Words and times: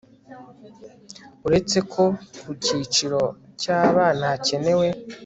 uretse 1.45 1.77
ko 1.91 2.03
ku 2.41 2.49
cyiciro 2.63 3.21
cy 3.61 3.67
abana 3.79 4.23
hakenewe 4.31 4.87